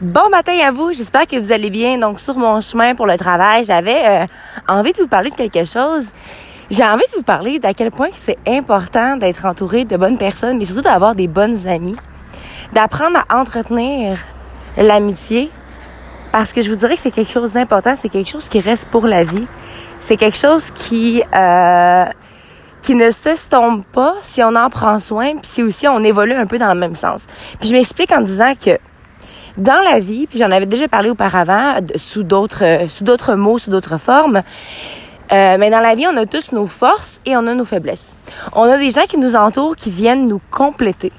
Bon 0.00 0.30
matin 0.30 0.52
à 0.64 0.70
vous, 0.70 0.92
j'espère 0.92 1.26
que 1.26 1.34
vous 1.34 1.50
allez 1.50 1.70
bien. 1.70 1.98
Donc 1.98 2.20
sur 2.20 2.36
mon 2.36 2.60
chemin 2.60 2.94
pour 2.94 3.04
le 3.04 3.18
travail, 3.18 3.64
j'avais 3.64 4.00
euh, 4.06 4.26
envie 4.68 4.92
de 4.92 4.98
vous 4.98 5.08
parler 5.08 5.30
de 5.30 5.34
quelque 5.34 5.64
chose. 5.64 6.06
J'ai 6.70 6.84
envie 6.84 7.02
de 7.10 7.16
vous 7.16 7.24
parler 7.24 7.58
d'à 7.58 7.74
quel 7.74 7.90
point 7.90 8.10
c'est 8.14 8.38
important 8.46 9.16
d'être 9.16 9.44
entouré 9.44 9.84
de 9.84 9.96
bonnes 9.96 10.16
personnes, 10.16 10.56
mais 10.56 10.66
surtout 10.66 10.82
d'avoir 10.82 11.16
des 11.16 11.26
bonnes 11.26 11.66
amies, 11.66 11.96
d'apprendre 12.72 13.24
à 13.28 13.40
entretenir 13.40 14.18
l'amitié, 14.76 15.50
parce 16.30 16.52
que 16.52 16.62
je 16.62 16.70
vous 16.70 16.76
dirais 16.76 16.94
que 16.94 17.00
c'est 17.00 17.10
quelque 17.10 17.32
chose 17.32 17.54
d'important, 17.54 17.94
c'est 17.96 18.08
quelque 18.08 18.30
chose 18.30 18.48
qui 18.48 18.60
reste 18.60 18.86
pour 18.90 19.04
la 19.04 19.24
vie, 19.24 19.48
c'est 19.98 20.16
quelque 20.16 20.38
chose 20.38 20.70
qui 20.70 21.24
euh, 21.34 22.04
qui 22.82 22.94
ne 22.94 23.10
s'estompe 23.10 23.84
pas 23.92 24.14
si 24.22 24.44
on 24.44 24.54
en 24.54 24.70
prend 24.70 25.00
soin, 25.00 25.38
puis 25.38 25.50
si 25.50 25.62
aussi 25.64 25.88
on 25.88 26.04
évolue 26.04 26.34
un 26.34 26.46
peu 26.46 26.58
dans 26.58 26.72
le 26.72 26.78
même 26.78 26.94
sens. 26.94 27.26
Puis 27.58 27.68
je 27.70 27.74
m'explique 27.74 28.12
en 28.12 28.20
disant 28.20 28.52
que 28.54 28.78
dans 29.58 29.82
la 29.84 29.98
vie, 29.98 30.26
puis 30.26 30.38
j'en 30.38 30.50
avais 30.50 30.66
déjà 30.66 30.88
parlé 30.88 31.10
auparavant 31.10 31.74
sous 31.96 32.22
d'autres 32.22 32.64
euh, 32.64 32.88
sous 32.88 33.04
d'autres 33.04 33.34
mots, 33.34 33.58
sous 33.58 33.70
d'autres 33.70 33.98
formes. 33.98 34.42
Euh, 35.30 35.56
mais 35.58 35.68
dans 35.70 35.80
la 35.80 35.94
vie, 35.94 36.06
on 36.10 36.16
a 36.16 36.24
tous 36.24 36.52
nos 36.52 36.66
forces 36.66 37.20
et 37.26 37.36
on 37.36 37.46
a 37.46 37.54
nos 37.54 37.66
faiblesses. 37.66 38.14
On 38.54 38.62
a 38.62 38.78
des 38.78 38.90
gens 38.90 39.04
qui 39.06 39.18
nous 39.18 39.36
entourent, 39.36 39.76
qui 39.76 39.90
viennent 39.90 40.26
nous 40.26 40.40
compléter, 40.50 41.12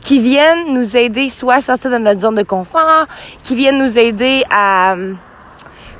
qui 0.00 0.18
viennent 0.18 0.72
nous 0.72 0.96
aider 0.96 1.28
soit 1.28 1.54
à 1.54 1.60
sortir 1.60 1.90
de 1.92 1.98
notre 1.98 2.22
zone 2.22 2.34
de 2.34 2.42
confort, 2.42 3.06
qui 3.44 3.54
viennent 3.54 3.78
nous 3.78 3.98
aider 3.98 4.42
à 4.50 4.94
euh, 4.94 5.14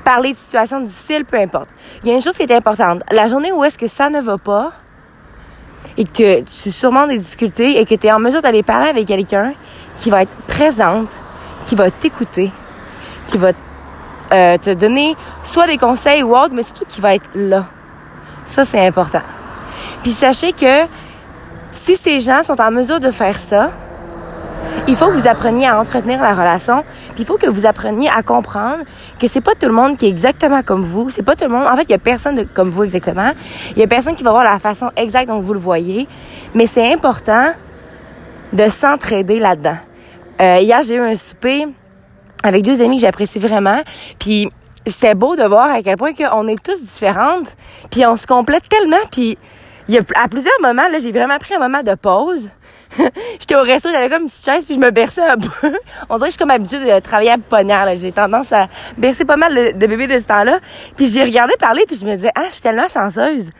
parler 0.04 0.32
de 0.32 0.38
situations 0.38 0.80
difficiles, 0.80 1.24
peu 1.24 1.38
importe. 1.38 1.68
Il 2.02 2.08
y 2.08 2.12
a 2.12 2.16
une 2.16 2.22
chose 2.22 2.34
qui 2.34 2.42
est 2.42 2.52
importante. 2.52 3.02
La 3.12 3.28
journée 3.28 3.52
où 3.52 3.62
est-ce 3.64 3.78
que 3.78 3.86
ça 3.86 4.10
ne 4.10 4.20
va 4.20 4.38
pas 4.38 4.72
et 5.96 6.04
que 6.04 6.40
tu 6.40 6.70
surmontes 6.72 7.08
des 7.08 7.18
difficultés 7.18 7.80
et 7.80 7.84
que 7.84 7.94
tu 7.94 8.06
es 8.06 8.12
en 8.12 8.18
mesure 8.18 8.42
d'aller 8.42 8.62
parler 8.62 8.88
avec 8.88 9.06
quelqu'un 9.06 9.54
qui 9.96 10.10
va 10.10 10.22
être 10.22 10.34
présente, 10.46 11.18
qui 11.66 11.74
va 11.74 11.90
t'écouter, 11.90 12.50
qui 13.26 13.36
va 13.36 13.52
euh, 14.32 14.56
te 14.56 14.72
donner 14.72 15.16
soit 15.44 15.66
des 15.66 15.76
conseils 15.76 16.22
ou 16.22 16.34
autre, 16.34 16.54
mais 16.54 16.62
surtout 16.62 16.84
qui 16.88 17.00
va 17.00 17.14
être 17.14 17.28
là. 17.34 17.66
Ça, 18.44 18.64
c'est 18.64 18.84
important. 18.86 19.22
Puis 20.02 20.12
sachez 20.12 20.52
que 20.52 20.84
si 21.70 21.96
ces 21.96 22.20
gens 22.20 22.42
sont 22.42 22.60
en 22.60 22.70
mesure 22.70 23.00
de 23.00 23.10
faire 23.10 23.38
ça, 23.38 23.70
il 24.88 24.94
faut 24.94 25.08
que 25.08 25.14
vous 25.14 25.26
appreniez 25.26 25.66
à 25.66 25.78
entretenir 25.80 26.22
la 26.22 26.32
relation, 26.32 26.84
puis 27.14 27.22
il 27.22 27.26
faut 27.26 27.38
que 27.38 27.48
vous 27.48 27.66
appreniez 27.66 28.08
à 28.08 28.22
comprendre 28.22 28.84
que 29.18 29.26
c'est 29.26 29.40
pas 29.40 29.54
tout 29.54 29.66
le 29.66 29.72
monde 29.72 29.96
qui 29.96 30.06
est 30.06 30.08
exactement 30.08 30.62
comme 30.62 30.82
vous, 30.82 31.10
c'est 31.10 31.22
pas 31.22 31.34
tout 31.34 31.44
le 31.44 31.50
monde. 31.50 31.66
En 31.66 31.76
fait, 31.76 31.84
il 31.84 31.90
y 31.90 31.94
a 31.94 31.98
personne 31.98 32.36
de, 32.36 32.42
comme 32.44 32.70
vous 32.70 32.84
exactement. 32.84 33.32
Il 33.72 33.78
y 33.78 33.82
a 33.82 33.86
personne 33.86 34.14
qui 34.14 34.22
va 34.22 34.30
voir 34.30 34.44
la 34.44 34.58
façon 34.58 34.90
exacte 34.96 35.28
dont 35.28 35.40
vous 35.40 35.54
le 35.54 35.58
voyez, 35.58 36.06
mais 36.54 36.66
c'est 36.66 36.92
important 36.92 37.48
de 38.52 38.68
s'entraider 38.68 39.40
là-dedans. 39.40 39.78
Euh, 40.40 40.58
hier, 40.60 40.82
j'ai 40.82 40.96
eu 40.96 41.00
un 41.00 41.16
souper 41.16 41.66
avec 42.42 42.62
deux 42.62 42.80
amis 42.80 42.96
que 42.96 43.02
j'apprécie 43.02 43.38
vraiment. 43.38 43.80
Puis 44.18 44.48
c'était 44.86 45.14
beau 45.14 45.36
de 45.36 45.42
voir 45.42 45.70
à 45.70 45.82
quel 45.82 45.96
point 45.96 46.12
qu'on 46.14 46.46
est 46.48 46.62
tous 46.62 46.82
différentes. 46.82 47.56
Puis 47.90 48.06
on 48.06 48.16
se 48.16 48.26
complète 48.26 48.68
tellement. 48.68 49.04
Puis 49.10 49.38
il 49.88 49.94
y 49.94 49.98
a, 49.98 50.02
à 50.16 50.28
plusieurs 50.28 50.60
moments, 50.60 50.88
là, 50.88 50.98
j'ai 50.98 51.12
vraiment 51.12 51.38
pris 51.38 51.54
un 51.54 51.58
moment 51.58 51.82
de 51.82 51.94
pause. 51.94 52.48
J'étais 53.40 53.56
au 53.56 53.62
resto, 53.62 53.90
j'avais 53.92 54.08
comme 54.08 54.22
une 54.22 54.28
petite 54.28 54.44
chaise, 54.44 54.64
puis 54.64 54.74
je 54.74 54.80
me 54.80 54.90
berçais 54.90 55.22
un 55.22 55.36
peu. 55.60 55.72
On 56.08 56.16
dirait 56.16 56.20
que 56.20 56.24
je 56.26 56.30
suis 56.30 56.38
comme 56.38 56.50
habituée 56.50 56.78
de 56.78 57.00
travailler 57.00 57.30
à 57.30 57.36
là. 57.60 57.94
J'ai 57.94 58.12
tendance 58.12 58.52
à 58.52 58.68
bercer 58.96 59.24
pas 59.24 59.36
mal 59.36 59.54
de, 59.54 59.86
bébés 59.86 60.06
de 60.06 60.18
ce 60.18 60.24
temps-là. 60.24 60.58
Puis 60.96 61.08
j'ai 61.08 61.22
regardé 61.22 61.54
parler, 61.58 61.84
puis 61.86 61.96
je 61.96 62.04
me 62.04 62.14
disais, 62.16 62.32
ah, 62.34 62.44
je 62.48 62.54
suis 62.54 62.62
tellement 62.62 62.88
chanceuse. 62.88 63.50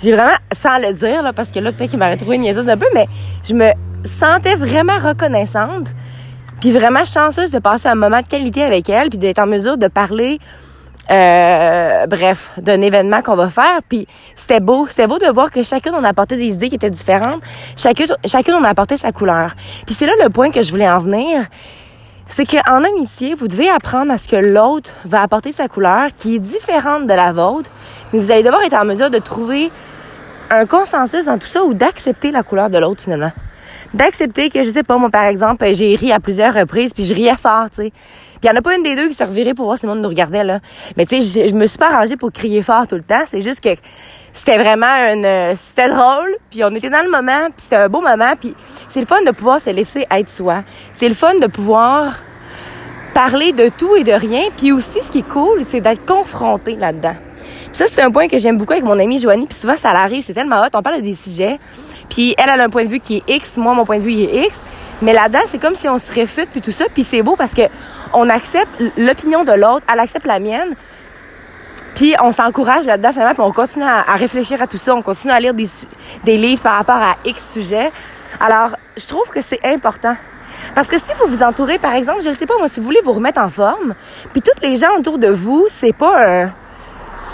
J'ai 0.00 0.12
vraiment, 0.12 0.36
sans 0.52 0.78
le 0.78 0.92
dire, 0.94 1.22
là, 1.22 1.32
parce 1.32 1.50
que 1.50 1.58
là, 1.58 1.72
peut-être 1.72 1.90
qu'il 1.90 1.98
m'aurait 1.98 2.16
trouvé 2.16 2.38
niaiseuse 2.38 2.68
un 2.68 2.76
peu, 2.76 2.86
mais 2.94 3.06
je 3.44 3.54
me 3.54 3.70
sentais 4.04 4.54
vraiment 4.54 4.98
reconnaissante 4.98 5.88
puis 6.62 6.70
vraiment 6.70 7.04
chanceuse 7.04 7.50
de 7.50 7.58
passer 7.58 7.88
un 7.88 7.96
moment 7.96 8.20
de 8.20 8.26
qualité 8.28 8.62
avec 8.62 8.88
elle, 8.88 9.10
puis 9.10 9.18
d'être 9.18 9.40
en 9.40 9.48
mesure 9.48 9.76
de 9.76 9.88
parler, 9.88 10.38
euh, 11.10 12.06
bref, 12.06 12.52
d'un 12.56 12.80
événement 12.80 13.20
qu'on 13.20 13.34
va 13.34 13.50
faire. 13.50 13.80
Puis 13.88 14.06
c'était 14.36 14.60
beau, 14.60 14.86
c'était 14.86 15.08
beau 15.08 15.18
de 15.18 15.26
voir 15.26 15.50
que 15.50 15.64
chacun 15.64 15.92
on 15.92 16.04
apportait 16.04 16.36
des 16.36 16.54
idées 16.54 16.68
qui 16.68 16.76
étaient 16.76 16.88
différentes. 16.88 17.42
Chacun, 17.76 18.04
chacun 18.26 18.54
on 18.54 18.62
apportait 18.62 18.96
sa 18.96 19.10
couleur. 19.10 19.56
Puis 19.86 19.96
c'est 19.96 20.06
là 20.06 20.12
le 20.22 20.30
point 20.30 20.52
que 20.52 20.62
je 20.62 20.70
voulais 20.70 20.88
en 20.88 20.98
venir. 20.98 21.46
C'est 22.26 22.46
qu'en 22.46 22.84
amitié, 22.84 23.34
vous 23.34 23.48
devez 23.48 23.68
apprendre 23.68 24.12
à 24.12 24.18
ce 24.18 24.28
que 24.28 24.36
l'autre 24.36 24.94
va 25.04 25.20
apporter 25.20 25.50
sa 25.50 25.66
couleur 25.66 26.10
qui 26.14 26.36
est 26.36 26.38
différente 26.38 27.08
de 27.08 27.12
la 27.12 27.32
vôtre, 27.32 27.72
mais 28.12 28.20
vous 28.20 28.30
allez 28.30 28.44
devoir 28.44 28.62
être 28.62 28.74
en 28.74 28.84
mesure 28.84 29.10
de 29.10 29.18
trouver 29.18 29.72
un 30.48 30.64
consensus 30.66 31.24
dans 31.24 31.38
tout 31.38 31.48
ça 31.48 31.64
ou 31.64 31.74
d'accepter 31.74 32.30
la 32.30 32.44
couleur 32.44 32.70
de 32.70 32.78
l'autre 32.78 33.02
finalement 33.02 33.32
d'accepter 33.94 34.50
que, 34.50 34.62
je 34.62 34.70
sais 34.70 34.82
pas, 34.82 34.96
moi, 34.96 35.10
par 35.10 35.24
exemple, 35.24 35.66
j'ai 35.74 35.94
ri 35.94 36.12
à 36.12 36.20
plusieurs 36.20 36.54
reprises, 36.54 36.92
puis 36.92 37.04
je 37.04 37.14
riais 37.14 37.36
fort, 37.36 37.70
tu 37.70 37.82
sais. 37.82 37.90
Puis 37.90 38.40
il 38.42 38.46
y 38.48 38.50
en 38.50 38.56
a 38.56 38.62
pas 38.62 38.74
une 38.74 38.82
des 38.82 38.96
deux 38.96 39.08
qui 39.08 39.14
servirait 39.14 39.54
pour 39.54 39.66
voir 39.66 39.78
si 39.78 39.86
le 39.86 39.92
monde 39.92 40.02
nous 40.02 40.08
regardait, 40.08 40.44
là. 40.44 40.60
Mais 40.96 41.06
tu 41.06 41.22
sais, 41.22 41.48
je 41.48 41.54
me 41.54 41.66
suis 41.66 41.78
pas 41.78 41.92
arrangée 41.92 42.16
pour 42.16 42.32
crier 42.32 42.62
fort 42.62 42.86
tout 42.88 42.96
le 42.96 43.04
temps. 43.04 43.22
C'est 43.26 43.40
juste 43.40 43.60
que 43.60 43.70
c'était 44.32 44.58
vraiment 44.58 44.86
une... 44.86 45.54
C'était 45.54 45.88
drôle, 45.88 46.36
puis 46.50 46.64
on 46.64 46.74
était 46.74 46.90
dans 46.90 47.04
le 47.04 47.10
moment, 47.10 47.46
puis 47.46 47.58
c'était 47.58 47.76
un 47.76 47.88
beau 47.88 48.00
moment, 48.00 48.32
puis 48.40 48.54
c'est 48.88 49.00
le 49.00 49.06
fun 49.06 49.22
de 49.24 49.30
pouvoir 49.30 49.60
se 49.60 49.70
laisser 49.70 50.06
être 50.10 50.30
soi. 50.30 50.64
C'est 50.92 51.08
le 51.08 51.14
fun 51.14 51.34
de 51.36 51.46
pouvoir 51.46 52.18
parler 53.14 53.52
de 53.52 53.68
tout 53.68 53.94
et 53.94 54.04
de 54.04 54.12
rien, 54.12 54.42
puis 54.56 54.72
aussi, 54.72 54.98
ce 55.02 55.10
qui 55.10 55.18
est 55.18 55.28
cool, 55.28 55.64
c'est 55.68 55.80
d'être 55.80 56.06
confronté 56.06 56.76
là-dedans. 56.76 57.14
Ça, 57.72 57.86
c'est 57.86 58.02
un 58.02 58.10
point 58.10 58.28
que 58.28 58.38
j'aime 58.38 58.58
beaucoup 58.58 58.72
avec 58.72 58.84
mon 58.84 58.98
amie 58.98 59.18
Joanie, 59.18 59.46
puis 59.46 59.56
souvent, 59.56 59.76
ça 59.78 59.94
l'arrive, 59.94 60.22
c'est 60.26 60.34
tellement 60.34 60.60
hot, 60.62 60.68
on 60.74 60.82
parle 60.82 60.96
de 60.96 61.00
des 61.00 61.14
sujets, 61.14 61.58
puis 62.10 62.34
elle, 62.36 62.50
elle 62.52 62.60
a 62.60 62.64
un 62.64 62.68
point 62.68 62.84
de 62.84 62.90
vue 62.90 63.00
qui 63.00 63.16
est 63.16 63.36
X, 63.36 63.56
moi, 63.56 63.72
mon 63.72 63.86
point 63.86 63.98
de 63.98 64.02
vue, 64.02 64.12
est 64.12 64.46
X. 64.46 64.62
Mais 65.00 65.14
là-dedans, 65.14 65.40
c'est 65.46 65.58
comme 65.58 65.74
si 65.74 65.88
on 65.88 65.98
se 65.98 66.12
réfute, 66.12 66.50
puis 66.50 66.60
tout 66.60 66.70
ça. 66.70 66.84
Puis 66.92 67.02
c'est 67.02 67.22
beau 67.22 67.34
parce 67.34 67.54
que 67.54 67.62
on 68.12 68.28
accepte 68.28 68.68
l'opinion 68.98 69.44
de 69.44 69.52
l'autre, 69.52 69.84
elle 69.90 69.98
accepte 69.98 70.26
la 70.26 70.38
mienne. 70.38 70.74
Puis 71.94 72.14
on 72.22 72.30
s'encourage 72.30 72.84
là-dedans, 72.84 73.12
finalement, 73.12 73.34
puis 73.34 73.42
on 73.42 73.52
continue 73.52 73.84
à, 73.84 74.14
réfléchir 74.16 74.60
à 74.60 74.66
tout 74.66 74.76
ça. 74.76 74.94
On 74.94 75.02
continue 75.02 75.32
à 75.32 75.40
lire 75.40 75.54
des, 75.54 75.68
des 76.24 76.36
livres 76.36 76.62
par 76.62 76.76
rapport 76.76 76.96
à 76.96 77.16
X 77.24 77.52
sujets. 77.52 77.90
Alors, 78.38 78.76
je 78.96 79.06
trouve 79.06 79.28
que 79.30 79.40
c'est 79.40 79.60
important. 79.64 80.14
Parce 80.74 80.88
que 80.88 80.98
si 80.98 81.12
vous 81.18 81.34
vous 81.34 81.42
entourez, 81.42 81.78
par 81.78 81.94
exemple, 81.94 82.22
je 82.22 82.28
ne 82.28 82.34
sais 82.34 82.46
pas, 82.46 82.56
moi, 82.58 82.68
si 82.68 82.80
vous 82.80 82.86
voulez 82.86 83.00
vous 83.04 83.12
remettre 83.12 83.40
en 83.40 83.48
forme, 83.48 83.94
puis 84.32 84.42
tous 84.42 84.62
les 84.62 84.76
gens 84.76 84.94
autour 84.98 85.18
de 85.18 85.28
vous, 85.28 85.66
c'est 85.68 85.94
pas 85.94 86.44
un, 86.44 86.52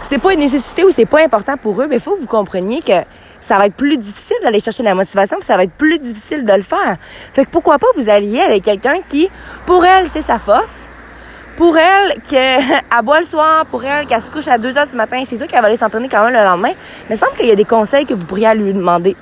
c'est 0.09 0.19
pas 0.19 0.33
une 0.33 0.41
nécessité 0.41 0.85
ou 0.85 0.91
c'est 0.91 1.05
pas 1.05 1.23
important 1.23 1.59
pour 1.59 1.83
eux, 1.83 1.87
mais 1.87 1.97
il 1.97 2.01
faut 2.01 2.15
que 2.17 2.21
vous 2.21 2.27
compreniez 2.27 2.81
que 2.81 3.05
ça 3.43 3.59
va 3.59 3.67
être 3.67 3.75
plus 3.75 3.99
difficile 3.99 4.37
d'aller 4.43 4.59
chercher 4.59 4.83
la 4.83 4.95
motivation, 4.95 5.37
puis 5.37 5.45
ça 5.45 5.57
va 5.57 5.65
être 5.65 5.73
plus 5.73 5.99
difficile 5.99 6.45
de 6.45 6.53
le 6.53 6.63
faire. 6.63 6.97
Fait 7.35 7.45
que 7.45 7.51
pourquoi 7.51 7.79
pas 7.79 7.87
vous 7.95 8.09
allier 8.09 8.41
avec 8.41 8.63
quelqu'un 8.63 9.01
qui, 9.07 9.29
pour 9.67 9.85
elle, 9.85 10.09
c'est 10.09 10.23
sa 10.23 10.39
force, 10.39 10.87
pour 11.59 11.77
elle, 11.77 12.23
qu'elle 12.23 12.63
boit 13.05 13.21
le 13.21 13.27
soir, 13.27 13.67
pour 13.67 13.85
elle, 13.85 14.07
qu'elle 14.07 14.23
se 14.23 14.31
couche 14.31 14.49
à 14.49 14.57
2 14.57 14.79
heures 14.79 14.87
du 14.87 14.97
matin, 14.97 15.23
c'est 15.27 15.37
sûr 15.37 15.47
qu'elle 15.47 15.61
va 15.61 15.67
aller 15.67 15.77
s'entraîner 15.77 16.09
quand 16.09 16.25
même 16.25 16.33
le 16.33 16.43
lendemain, 16.43 16.73
mais 17.11 17.17
il 17.17 17.19
semble 17.19 17.33
qu'il 17.33 17.47
y 17.47 17.51
a 17.51 17.57
des 17.57 17.67
conseils 17.67 18.07
que 18.07 18.15
vous 18.15 18.25
pourriez 18.25 18.55
lui 18.55 18.73
demander. 18.73 19.15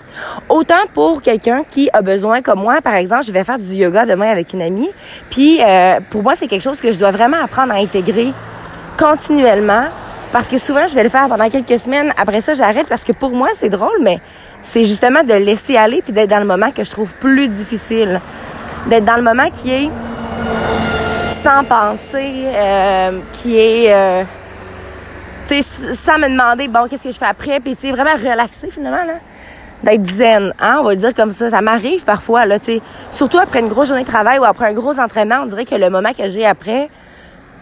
Autant 0.49 0.87
pour 0.95 1.21
quelqu'un 1.21 1.65
qui 1.69 1.91
a 1.93 2.01
besoin, 2.01 2.43
comme 2.43 2.61
moi, 2.61 2.81
par 2.81 2.95
exemple, 2.95 3.25
je 3.27 3.33
vais 3.33 3.43
faire 3.43 3.59
du 3.59 3.73
yoga 3.73 4.07
demain 4.07 4.31
avec 4.31 4.53
une 4.53 4.63
amie, 4.63 4.91
puis 5.31 5.61
euh, 5.63 5.99
pour 6.11 6.23
moi, 6.23 6.37
c'est 6.37 6.47
quelque 6.47 6.63
chose 6.63 6.81
que 6.81 6.93
je 6.93 6.99
dois 7.01 7.11
vraiment 7.11 7.43
apprendre 7.43 7.73
à 7.73 7.79
intégrer 7.79 8.33
continuellement 8.97 9.87
parce 10.33 10.49
que 10.49 10.59
souvent, 10.59 10.87
je 10.87 10.95
vais 10.95 11.05
le 11.05 11.09
faire 11.09 11.29
pendant 11.29 11.49
quelques 11.49 11.79
semaines. 11.79 12.13
Après 12.17 12.41
ça, 12.41 12.55
j'arrête 12.55 12.89
parce 12.89 13.05
que 13.05 13.13
pour 13.13 13.31
moi, 13.31 13.49
c'est 13.57 13.69
drôle, 13.69 13.99
mais 14.01 14.21
c'est 14.63 14.85
justement 14.85 15.23
de 15.23 15.35
laisser 15.35 15.77
aller 15.77 16.03
puis 16.03 16.13
d'être 16.13 16.31
dans 16.31 16.41
le 16.41 16.47
moment 16.47 16.71
que 16.71 16.85
je 16.85 16.91
trouve 16.91 17.15
plus 17.15 17.49
difficile. 17.49 18.21
D'être 18.87 19.05
dans 19.05 19.17
le 19.17 19.23
moment 19.23 19.49
qui 19.51 19.73
est 19.73 19.91
sans 21.29 21.65
penser, 21.65 22.45
euh, 22.47 23.19
qui 23.33 23.59
est... 23.59 23.93
Euh, 23.93 24.25
tu 25.49 25.63
sais, 25.63 25.93
sans 25.93 26.19
me 26.19 26.29
demander, 26.29 26.67
bon, 26.67 26.87
qu'est-ce 26.89 27.05
que 27.05 27.13
je 27.13 27.19
fais 27.19 27.27
après, 27.27 27.61
puis 27.61 27.77
tu 27.77 27.91
vraiment 27.93 28.15
relaxer 28.15 28.69
finalement, 28.69 29.05
là. 29.05 29.15
D'être 29.85 30.07
zen, 30.07 30.53
hein, 30.59 30.79
on 30.81 30.85
va 30.85 30.97
dire 30.97 31.15
comme 31.15 31.31
ça. 31.33 31.51
Ça 31.51 31.61
m'arrive 31.61 32.05
parfois, 32.05 32.47
là, 32.47 32.59
tu 32.59 32.67
sais. 32.67 32.83
Surtout 33.13 33.39
après 33.39 33.61
une 33.61 33.69
grosse 33.69 33.89
journée 33.89 34.03
de 34.03 34.09
travail 34.09 34.39
ou 34.39 34.45
après 34.45 34.67
un 34.67 34.73
gros 34.73 34.99
entraînement, 34.99 35.37
on 35.43 35.47
dirait 35.47 35.65
que 35.65 35.75
le 35.77 35.91
moment 35.91 36.13
que 36.13 36.29
j'ai 36.29 36.47
après, 36.47 36.89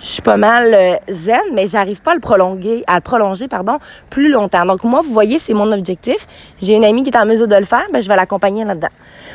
je 0.01 0.07
suis 0.07 0.23
pas 0.23 0.37
mal 0.37 0.75
euh, 0.75 0.97
zen, 1.09 1.41
mais 1.53 1.67
j'arrive 1.67 2.03
pas 2.03 2.13
à 2.13 2.15
le 2.15 2.21
prolonger, 2.21 2.83
à 2.87 2.97
le 2.97 3.01
prolonger, 3.01 3.49
pardon, 3.49 3.79
plus 4.11 4.29
longtemps. 4.31 4.67
Donc 4.67 4.85
moi, 4.85 5.01
vous 5.03 5.13
voyez, 5.13 5.39
c'est 5.39 5.55
mon 5.55 5.71
objectif. 5.73 6.27
J'ai 6.61 6.75
une 6.75 6.85
amie 6.85 7.05
qui 7.05 7.11
est 7.11 7.17
en 7.17 7.27
mesure 7.27 7.49
de 7.49 7.57
le 7.57 7.65
faire, 7.65 7.87
mais 7.93 8.03
je 8.03 8.09
vais 8.09 8.17
l'accompagner 8.17 8.65
là-dedans. 8.65 8.89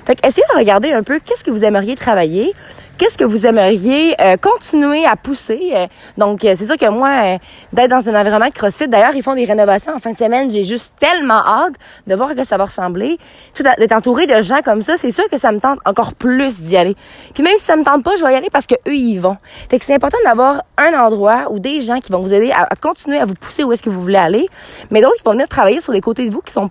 Fait 0.06 0.16
que 0.16 0.28
essayez 0.28 0.46
de 0.54 0.58
regarder 0.58 0.92
un 0.92 1.02
peu 1.02 1.20
qu'est-ce 1.20 1.44
que 1.44 1.52
vous 1.52 1.64
aimeriez 1.64 1.96
travailler, 1.96 2.54
qu'est-ce 2.98 3.18
que 3.18 3.24
vous 3.24 3.46
aimeriez 3.46 4.16
euh, 4.20 4.36
continuer 4.36 5.06
à 5.06 5.16
pousser. 5.16 5.72
Euh, 5.74 5.88
donc, 6.18 6.40
c'est 6.42 6.66
sûr 6.66 6.78
que 6.78 6.90
moi, 6.90 7.38
d'être 7.72 7.90
dans 7.90 8.08
un 8.10 8.20
environnement 8.20 8.50
de 8.50 8.54
CrossFit, 8.54 8.88
d'ailleurs, 8.88 9.16
ils 9.16 9.24
font 9.24 9.36
des 9.36 9.46
rénovations 9.46 9.96
en 9.96 10.00
fin 10.00 10.12
de 10.12 10.18
semaine. 10.18 10.52
J'ai 10.52 10.64
juste 10.64 10.94
tellement 11.00 11.46
hâte 11.46 11.76
de 12.06 12.16
voir 12.16 12.36
quoi 12.36 12.44
ça 12.44 12.58
va 12.58 12.66
ressembler. 12.66 13.18
d'être 13.60 13.94
entouré 13.94 14.28
de 14.28 14.42
gens 14.42 14.62
comme 14.64 14.82
ça, 14.82 14.98
c'est 14.98 15.12
sûr 15.12 15.28
que 15.30 15.38
ça 15.38 15.52
me 15.52 15.60
tente 15.60 15.80
encore 15.86 16.14
plus 16.14 16.60
d'y 16.60 16.76
aller. 16.76 16.96
Puis 17.34 17.44
même 17.44 17.56
si 17.58 17.66
ça 17.66 17.76
me 17.76 17.84
tente 17.84 18.04
pas, 18.04 18.16
je 18.18 18.26
vais 18.26 18.34
y 18.34 18.36
aller 18.36 18.50
parce 18.52 18.68
que 18.68 18.76
eux, 18.88 18.96
ils 18.96 19.20
vont. 19.20 19.38
Fait 19.70 19.80
que 19.80 19.86
c'est 19.86 19.96
important 19.96 20.18
d'avoir 20.26 20.49
un 20.78 20.94
endroit 21.00 21.48
ou 21.52 21.60
des 21.60 21.82
gens 21.82 22.00
qui 22.00 22.12
vont 22.12 22.20
vous 22.20 22.34
aider 22.34 22.52
à, 22.52 22.68
continuer 22.76 23.20
à 23.20 23.26
vous 23.26 23.36
pousser 23.36 23.64
où 23.64 23.72
est-ce 23.72 23.84
que 23.84 23.90
vous 23.90 24.02
voulez 24.02 24.18
aller, 24.18 24.48
mais 24.92 25.02
d'autres 25.02 25.18
qui 25.18 25.24
vont 25.24 25.32
venir 25.32 25.48
travailler 25.48 25.82
sur 25.82 25.94
des 25.94 26.02
côtés 26.02 26.28
de 26.28 26.34
vous 26.34 26.42
qui 26.42 26.54
sont 26.54 26.70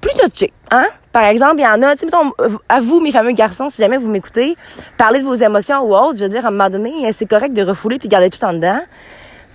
plus 0.00 0.12
touchés, 0.14 0.52
hein? 0.70 0.86
Par 1.12 1.24
exemple, 1.24 1.56
il 1.58 1.64
y 1.64 1.66
en 1.66 1.82
a, 1.82 1.94
tu 1.96 2.00
sais, 2.00 2.06
mettons, 2.06 2.32
à 2.68 2.80
vous, 2.80 3.00
mes 3.00 3.10
fameux 3.10 3.32
garçons, 3.32 3.68
si 3.68 3.82
jamais 3.82 3.96
vous 3.96 4.08
m'écoutez, 4.08 4.56
parler 4.96 5.18
de 5.18 5.24
vos 5.24 5.34
émotions 5.34 5.80
ou 5.80 5.94
autres, 5.94 6.18
je 6.18 6.24
veux 6.24 6.30
dire, 6.30 6.44
à 6.44 6.48
un 6.48 6.52
moment 6.52 6.70
donné, 6.70 7.12
c'est 7.12 7.26
correct 7.26 7.52
de 7.52 7.62
refouler 7.62 7.98
puis 7.98 8.08
garder 8.08 8.30
tout 8.30 8.42
en 8.44 8.52
dedans. 8.52 8.80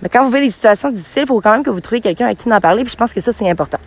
Mais 0.02 0.10
quand 0.10 0.22
vous 0.22 0.30
vivez 0.30 0.44
des 0.46 0.50
situations 0.50 0.90
difficiles, 0.90 1.22
il 1.22 1.28
faut 1.28 1.40
quand 1.40 1.52
même 1.52 1.64
que 1.64 1.70
vous 1.70 1.80
trouviez 1.80 2.02
quelqu'un 2.02 2.26
à 2.26 2.34
qui 2.34 2.52
en 2.52 2.60
parler, 2.60 2.82
puis 2.82 2.92
je 2.92 2.96
pense 2.96 3.14
que 3.14 3.20
ça, 3.20 3.32
c'est 3.32 3.48
important. 3.48 3.78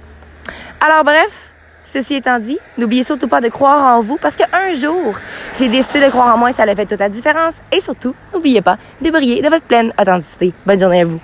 Alors 0.82 1.04
bref, 1.04 1.54
ceci 1.84 2.16
étant 2.16 2.40
dit, 2.40 2.58
n'oubliez 2.78 3.04
surtout 3.04 3.28
pas 3.28 3.42
de 3.42 3.50
croire 3.50 3.98
en 3.98 4.02
vous 4.02 4.18
parce 4.18 4.36
qu'un 4.36 4.74
jour, 4.74 5.16
j'ai 5.58 5.70
décidé 5.70 6.02
de 6.06 6.10
croire 6.10 6.36
en 6.36 6.38
moi 6.38 6.50
et 6.50 6.54
ça 6.54 6.64
a 6.64 6.76
fait 6.76 6.86
toute 6.86 7.00
la 7.00 7.10
différence. 7.10 7.56
Et 7.72 7.80
surtout, 7.80 8.16
n'oubliez 8.34 8.62
pas 8.62 8.78
de 9.02 9.10
briller 9.10 9.42
de 9.42 9.50
votre 9.50 9.66
pleine 9.66 9.94
authenticité. 10.00 10.54
Bonne 10.66 10.80
journée 10.80 11.02
à 11.02 11.06
vous. 11.06 11.20